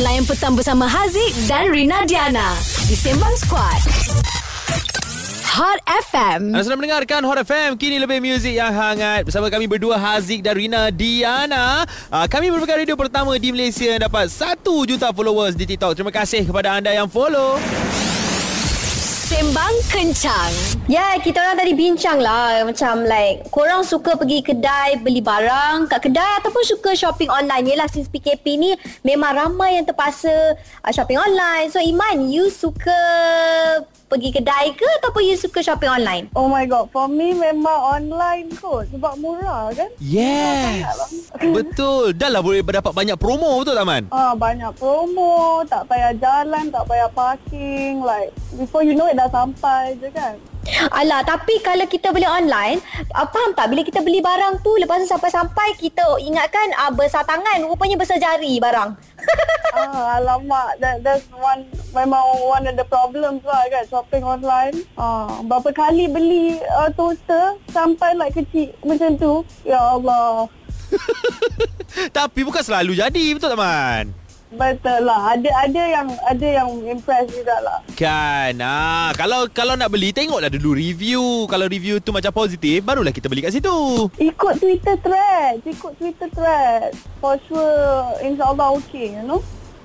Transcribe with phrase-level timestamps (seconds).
[0.00, 2.56] Layan petang bersama Haziq dan Rina Diana
[2.88, 3.76] di Sembang Squad.
[5.52, 6.56] Hot FM.
[6.56, 9.28] Anda sedang mendengarkan Hot FM Kini lebih muzik yang hangat.
[9.28, 11.84] Bersama kami berdua Haziq dan Rina Diana.
[12.08, 13.84] Uh, Kami merupakan radio pertama di Malaysia.
[13.84, 15.92] Yang dapat 1 juta followers di TikTok.
[15.92, 17.60] Terima kasih kepada anda yang follow
[19.32, 20.52] Sembang Kencang.
[20.92, 26.04] Ya, kita orang tadi bincang lah Macam like Korang suka pergi kedai Beli barang kat
[26.04, 30.28] kedai Ataupun suka shopping online Yelah since PKP ni Memang ramai yang terpaksa
[30.84, 32.92] uh, Shopping online So Iman You suka
[34.12, 36.28] Pergi kedai ke Ataupun you suka shopping online?
[36.36, 39.88] Oh my god, for me memang online kot sebab murah kan.
[39.96, 40.84] Yes
[41.56, 44.04] Betul Dah lah boleh dapat banyak promo Betul tak Man?
[44.12, 48.28] Ah banyak promo, tak payah jalan, tak payah parking, like
[48.60, 50.36] before you know it dah sampai je kan.
[50.92, 52.80] Alah, tapi kalau kita beli online,
[53.12, 53.68] uh, faham tak?
[53.68, 58.16] Bila kita beli barang tu, lepas tu sampai-sampai kita ingatkan uh, besar tangan, rupanya besar
[58.16, 58.90] jari barang.
[59.78, 61.64] ah alamak, that that's one
[61.96, 64.74] memang one of the problems lah kan shopping online.
[64.96, 69.32] Ah berapa kali beli uh, toaster sampai like kecil macam tu.
[69.64, 70.48] Ya Allah.
[72.16, 74.21] Tapi bukan selalu jadi Betul tak Man?
[74.52, 75.32] Betul lah.
[75.32, 77.78] Ada ada yang ada yang impress juga lah.
[77.92, 83.08] Kan ah, Kalau kalau nak beli Tengoklah dulu review Kalau review tu macam positif Barulah
[83.08, 83.72] kita beli kat situ
[84.14, 86.92] Ikut Twitter thread, ikut Twitter thread.
[87.16, 87.72] For sure
[88.20, 89.40] insyaAllah okay, you know.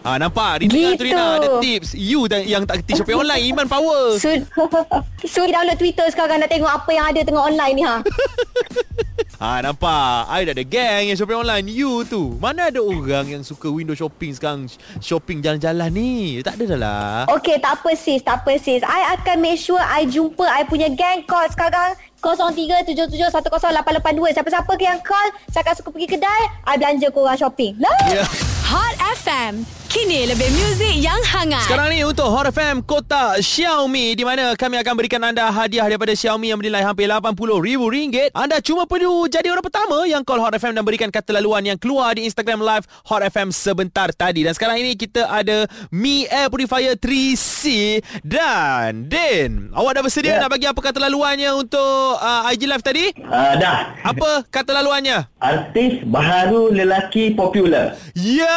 [0.00, 1.04] Ah nampak Rina tu Gitu.
[1.06, 4.34] Rina ada tips You dan- yang tak kerti shopping online Iman power So,
[5.32, 8.02] so download Twitter sekarang nak tengok apa yang ada tengok online ni ha.
[9.42, 13.42] Ha nampak I dah ada gang yang shopping online You tu Mana ada orang yang
[13.42, 14.70] suka window shopping sekarang
[15.02, 18.86] Shopping jalan-jalan ni Tak ada dah lah Okay, tak apa sis, tak apa sis.
[18.86, 24.30] I akan make sure I jumpa I punya gang call sekarang 0377108882.
[24.30, 27.82] Siapa-siapa ke yang call, cakap suka pergi kedai, I belanja korang shopping.
[27.82, 27.98] Lah.
[28.14, 28.22] Ya.
[28.70, 28.94] Hot
[29.26, 29.81] FM.
[29.92, 31.68] Kini lebih muzik yang hangat.
[31.68, 36.16] Sekarang ni untuk Hot FM kotak Xiaomi di mana kami akan berikan anda hadiah daripada
[36.16, 38.32] Xiaomi yang bernilai hampir RM80,000.
[38.32, 41.76] Anda cuma perlu jadi orang pertama yang call Hot FM dan berikan kata laluan yang
[41.76, 44.48] keluar di Instagram Live Hot FM sebentar tadi.
[44.48, 49.76] Dan sekarang ini kita ada Mi Air Purifier 3C dan Din.
[49.76, 50.40] Awak dah bersedia Ya.
[50.40, 53.12] nak bagi apa kata laluannya untuk uh, IG Live tadi?
[53.20, 53.92] Uh, dah.
[54.00, 55.28] Apa kata laluannya?
[55.36, 57.92] Artis baharu lelaki popular.
[58.16, 58.56] Ya,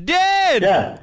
[0.00, 0.29] Din.
[0.60, 0.98] Dah.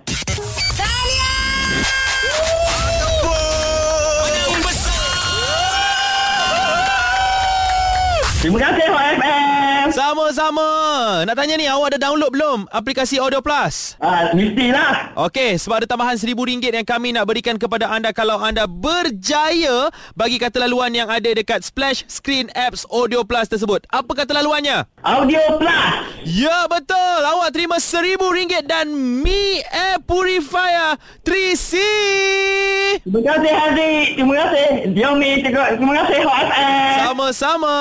[8.38, 9.07] Terima kasih FM.
[10.08, 10.68] Sama-sama.
[11.28, 14.00] Nak tanya ni, awak dah download belum aplikasi Audio Plus?
[14.00, 15.12] Ah, mestilah.
[15.20, 20.40] Okey, sebab ada tambahan RM1,000 yang kami nak berikan kepada anda kalau anda berjaya bagi
[20.40, 23.84] kata laluan yang ada dekat splash screen apps Audio Plus tersebut.
[23.92, 24.88] Apa kata laluannya?
[25.04, 26.24] Audio Plus.
[26.24, 27.20] Ya, betul.
[27.28, 30.96] Awak terima RM1,000 dan Mi Air Purifier
[31.28, 31.84] 3C.
[33.04, 34.08] Terima kasih Haziq.
[34.16, 35.32] Terima kasih Xiaomi.
[35.44, 36.96] Terima terima kasih Hot FM.
[37.04, 37.76] Sama-sama.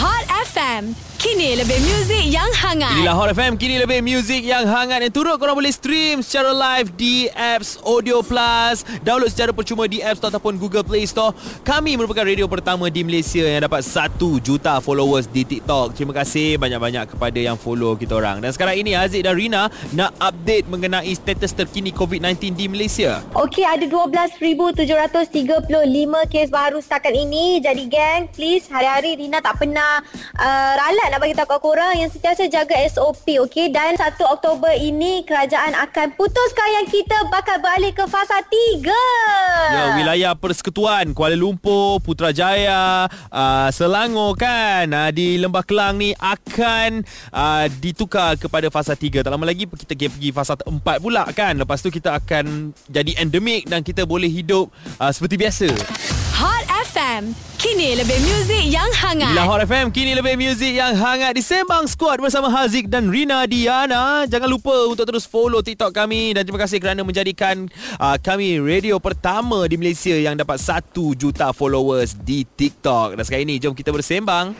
[0.00, 0.31] Hot
[0.62, 1.11] FM.
[1.22, 2.98] Kini lebih muzik yang hangat.
[2.98, 5.06] Inilah Hot FM Kini lebih muzik yang hangat.
[5.06, 8.82] Yang turut korang boleh stream secara live Di apps Audio Plus.
[9.06, 11.30] Download secara percuma di App Store Ataupun Google Play Store.
[11.62, 15.94] Kami merupakan radio pertama di Malaysia Yang dapat 1 juta followers di TikTok.
[15.94, 18.42] Terima kasih banyak-banyak kepada yang follow kita orang.
[18.42, 23.22] Dan sekarang ini Aziz dan Rina Nak update mengenai status terkini COVID-19 di Malaysia.
[23.38, 25.70] Okey, ada 12,735
[26.26, 27.62] kes baru setakat ini.
[27.62, 30.02] Jadi geng, please hari-hari Rina tak pernah
[30.34, 33.68] uh, ralat nak bagi tahu kat korang yang sentiasa jaga SOP, okey?
[33.68, 38.80] Dan 1 Oktober ini kerajaan akan putuskan yang kita bakal beralih ke fasa 3.
[39.76, 47.04] Ya, wilayah Persekutuan Kuala Lumpur, Putrajaya, uh, Selangor kan uh, di Lembah Kelang ni akan
[47.28, 49.20] uh, ditukar kepada fasa 3.
[49.20, 51.60] Tak lama lagi kita pergi fasa 4 pula kan.
[51.60, 55.68] Lepas tu kita akan jadi endemik dan kita boleh hidup uh, seperti biasa.
[57.12, 57.36] FM.
[57.60, 59.36] Kini lebih muzik yang hangat.
[59.44, 64.24] Hot FM Kini lebih muzik yang hangat Di Sembang Squad bersama Haziq dan Rina Diana
[64.24, 67.68] Jangan lupa untuk terus follow TikTok kami Dan terima kasih kerana menjadikan
[68.00, 73.44] uh, kami radio pertama di Malaysia Yang dapat 1 juta followers di TikTok Dan sekarang
[73.44, 74.56] ini jom kita bersembang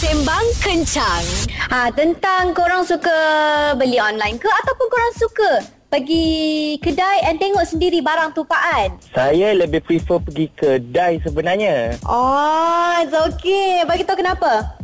[0.00, 1.24] Sembang Kencang.
[1.72, 3.16] Ha, tentang korang suka
[3.80, 8.94] beli online ke ataupun korang suka pergi kedai and tengok sendiri barang tupaan?
[9.10, 11.98] Saya lebih prefer pergi kedai sebenarnya.
[12.06, 13.82] Oh, it's okay.
[13.82, 14.78] Bagi tahu kenapa?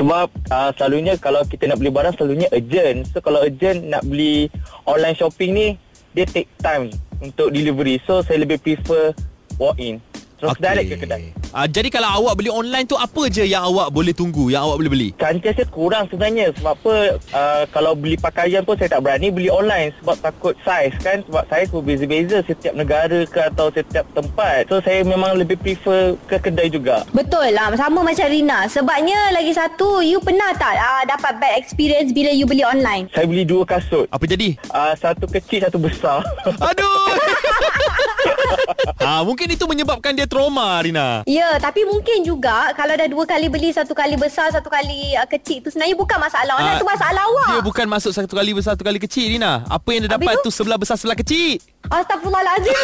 [0.00, 3.12] Sebab uh, selalunya kalau kita nak beli barang selalunya urgent.
[3.12, 4.48] So kalau urgent nak beli
[4.88, 5.66] online shopping ni
[6.16, 6.88] dia take time
[7.20, 8.00] untuk delivery.
[8.08, 9.12] So saya lebih prefer
[9.60, 10.00] walk in.
[10.38, 10.62] Terus okay.
[10.62, 11.24] direct ke kedai.
[11.50, 14.78] Uh, jadi kalau awak beli online tu apa je yang awak boleh tunggu, yang awak
[14.80, 15.08] boleh beli?
[15.18, 16.94] Sentiasa kurang sebenarnya sebab apa
[17.34, 21.42] uh, kalau beli pakaian pun saya tak berani beli online sebab takut saiz kan sebab
[21.50, 24.70] saiz pun beza-beza setiap negara ke atau setiap tempat.
[24.70, 27.02] So saya memang lebih prefer ke kedai juga.
[27.10, 32.12] Betul lah Sama macam Rina Sebabnya lagi satu You pernah tak uh, Dapat bad experience
[32.12, 34.06] Bila you beli online Saya beli dua kasut.
[34.12, 34.54] Apa jadi?
[34.70, 36.20] Uh, satu kecil, satu besar.
[36.46, 37.16] Aduh.
[39.00, 41.24] ha, mungkin itu menyebabkan dia trauma, Rina.
[41.24, 45.24] Ya tapi mungkin juga Kalau dah dua kali beli Satu kali besar Satu kali uh,
[45.24, 48.76] kecil tu Sebenarnya bukan masalah Ah, tu masalah awak Dia bukan masuk satu kali besar,
[48.76, 49.64] satu kali kecil, Rina.
[49.64, 50.46] Apa yang dia Habis dapat tu?
[50.46, 51.56] tu sebelah besar, sebelah kecil.
[51.88, 52.76] Astagfirullahaladzim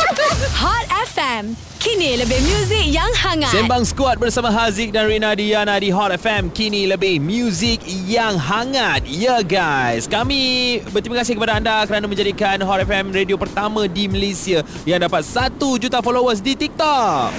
[0.64, 1.52] Hot FM.
[1.78, 3.52] Kini lebih muzik yang hangat.
[3.52, 9.06] Sembang Squad bersama Haziq dan Rina Diana di Hot FM Kini lebih muzik yang hangat
[9.06, 14.66] Ya guys Kami berterima kasih kepada anda Kerana menjadikan Hot FM radio pertama di Malaysia
[14.82, 17.30] Yang dapat 1 juta followers di TikTok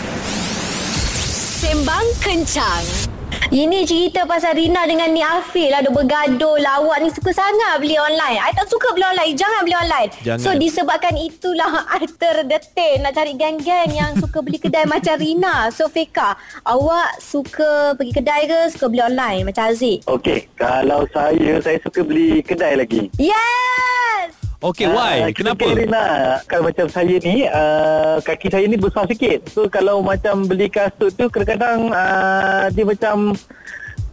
[1.59, 3.18] Sembang kencang.
[3.47, 5.79] Ini cerita pasal Rina dengan Ni Afil lah.
[5.79, 8.35] Dia bergaduh lah Awak ni suka sangat beli online.
[8.35, 9.33] I tak suka beli online.
[9.39, 10.09] Jangan beli online.
[10.21, 10.43] Jangan.
[10.43, 15.71] So disebabkan itulah I terdetik Nak cari geng-geng Yang suka beli kedai macam Rina.
[15.71, 16.35] So Feka
[16.67, 19.47] Awak suka pergi kedai ke Suka beli online?
[19.47, 20.03] Macam Aziz.
[20.05, 23.07] Okey, kalau saya, saya suka beli kedai lagi.
[23.17, 25.23] Yes Okay why?
[25.23, 25.63] Ah, Kenapa?
[25.63, 26.05] Kenapa Rina?
[26.43, 29.47] Kalau macam saya ni, uh, kaki saya ni besar sikit.
[29.47, 33.39] So kalau macam beli kasut tu kadang-kadang uh, dia macam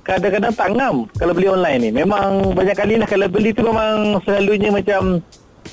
[0.07, 1.91] kadang-kadang tak ngam kalau beli online ni.
[1.91, 5.19] Memang banyak kali lah kalau beli tu memang selalunya macam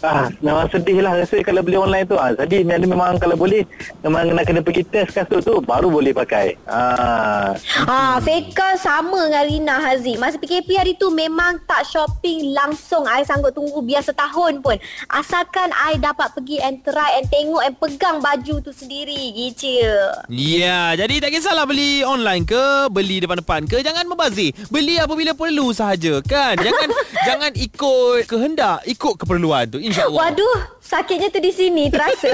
[0.04, 2.20] Ah, memang sedih lah rasa kalau beli online tu.
[2.20, 3.64] Ah, jadi jadi memang kalau boleh
[4.04, 6.60] memang nak kena pergi test kasut tu baru boleh pakai.
[6.68, 7.56] Ah,
[7.88, 10.20] Ah, Feka sama dengan Rina Haziq.
[10.20, 13.08] Masa PKP hari tu memang tak shopping langsung.
[13.08, 14.76] I sanggup tunggu biar setahun pun.
[15.08, 19.32] Asalkan I dapat pergi and try and tengok and pegang baju tu sendiri.
[19.32, 19.88] Gitu.
[20.28, 24.52] Ya, jadi tak kisahlah beli online ke, beli depan-depan ke, jangan membazir.
[24.68, 26.60] Beli apabila perlu sahaja, kan?
[26.60, 26.90] Jangan
[27.28, 29.80] jangan ikut kehendak, ikut keperluan tu.
[29.94, 30.34] InsyaAllah.
[30.34, 32.34] Waduh, sakitnya tu di sini terasa.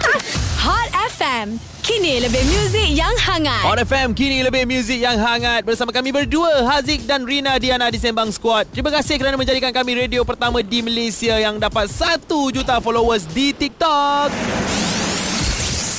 [0.66, 1.54] Hot FM.
[1.86, 3.62] Kini lebih muzik yang hangat.
[3.62, 8.02] Hot FM kini lebih muzik yang hangat bersama kami berdua Haziq dan Rina Diana di
[8.02, 8.66] Sembang Squad.
[8.74, 13.54] Terima kasih kerana menjadikan kami radio pertama di Malaysia yang dapat 1 juta followers di
[13.54, 14.34] TikTok.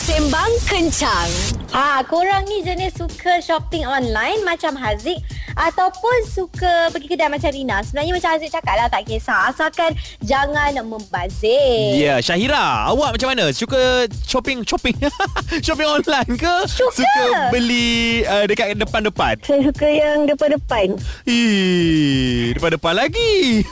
[0.03, 1.31] Sembang kencang.
[1.71, 5.17] ha, korang ni jenis suka shopping online macam Haziq
[5.59, 7.83] ataupun suka pergi kedai macam Rina.
[7.83, 9.51] Sebenarnya macam Haziq cakap lah tak kisah.
[9.51, 9.91] Asalkan
[10.23, 11.99] jangan membazir.
[11.99, 13.51] Ya, yeah, Syahira, awak macam mana?
[13.51, 14.95] Suka shopping shopping
[15.65, 16.55] shopping online ke?
[16.71, 17.03] Suka.
[17.03, 19.35] Suka beli uh, dekat depan-depan?
[19.43, 20.95] Saya suka yang depan-depan.
[21.27, 23.67] Ih, depan-depan lagi.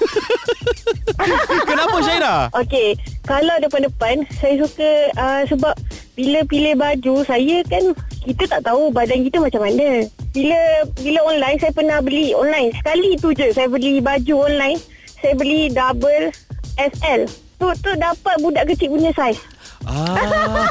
[1.70, 2.36] Kenapa Syahira?
[2.52, 5.76] Okey, kalau depan-depan saya suka uh, sebab
[6.18, 7.94] bila pilih baju saya kan
[8.26, 10.02] kita tak tahu badan kita macam mana.
[10.34, 10.58] Bila
[10.98, 14.82] bila online saya pernah beli online sekali tu je saya beli baju online.
[15.22, 16.34] Saya beli double
[16.82, 17.30] SL.
[17.58, 19.38] Tu tu dapat budak kecil punya saiz.
[19.86, 20.18] Ah.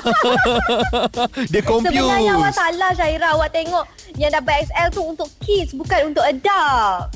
[1.55, 1.95] Dia confused.
[1.95, 3.85] Sebenarnya awak salah Syaira Awak tengok
[4.21, 7.09] Yang double XL tu untuk kids Bukan untuk adult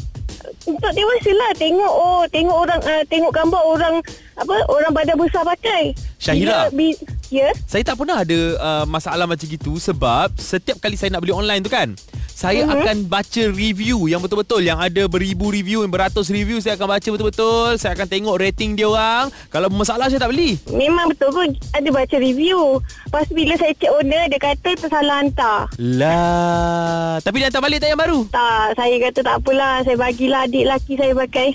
[0.64, 3.94] Untuk dewasa lah tengok oh tengok orang uh, tengok gambar orang
[4.40, 5.92] apa orang badan besar pakai.
[6.16, 6.72] Syahira.
[6.72, 6.86] Bila, bi,
[7.30, 7.50] ya.
[7.64, 11.62] Saya tak pernah ada uh, masalah macam gitu sebab setiap kali saya nak beli online
[11.64, 11.94] tu kan
[12.40, 12.72] saya uh-huh.
[12.80, 17.08] akan baca review yang betul-betul yang ada beribu review yang beratus review saya akan baca
[17.12, 21.48] betul-betul saya akan tengok rating dia orang kalau bermasalah saya tak beli Memang betul pun
[21.76, 22.80] ada baca review.
[22.80, 25.68] Lepas tu bila saya check order dia kata tersalah hantar.
[25.76, 29.74] lah tapi dia hantar balik tak yang baru Tak, saya kata tak apalah.
[29.84, 31.48] Saya bagilah adik laki saya pakai.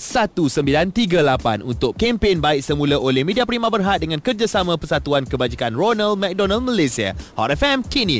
[0.00, 6.64] 5125-3014-1938 Untuk kempen baik semula oleh Media Prima Berhad Dengan kerjasama Persatuan Kebajikan Ronald McDonald
[6.64, 8.19] Malaysia Hot FM kini